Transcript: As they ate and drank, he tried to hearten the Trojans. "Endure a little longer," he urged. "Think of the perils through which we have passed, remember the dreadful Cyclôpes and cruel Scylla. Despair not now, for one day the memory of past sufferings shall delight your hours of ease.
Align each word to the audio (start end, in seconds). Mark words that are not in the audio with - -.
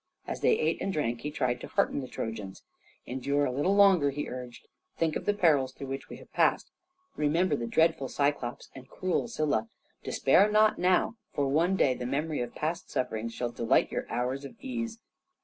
As 0.25 0.41
they 0.41 0.57
ate 0.57 0.81
and 0.81 0.91
drank, 0.91 1.21
he 1.21 1.29
tried 1.29 1.61
to 1.61 1.67
hearten 1.67 2.01
the 2.01 2.07
Trojans. 2.07 2.63
"Endure 3.05 3.45
a 3.45 3.51
little 3.51 3.75
longer," 3.75 4.09
he 4.09 4.27
urged. 4.27 4.67
"Think 4.97 5.15
of 5.15 5.25
the 5.25 5.33
perils 5.35 5.73
through 5.73 5.89
which 5.89 6.09
we 6.09 6.17
have 6.17 6.33
passed, 6.33 6.71
remember 7.15 7.55
the 7.55 7.67
dreadful 7.67 8.07
Cyclôpes 8.07 8.69
and 8.73 8.89
cruel 8.89 9.27
Scylla. 9.27 9.69
Despair 10.03 10.49
not 10.49 10.79
now, 10.79 11.17
for 11.35 11.47
one 11.47 11.75
day 11.75 11.93
the 11.93 12.07
memory 12.07 12.41
of 12.41 12.55
past 12.55 12.89
sufferings 12.89 13.35
shall 13.35 13.51
delight 13.51 13.91
your 13.91 14.09
hours 14.11 14.43
of 14.43 14.55
ease. 14.59 14.97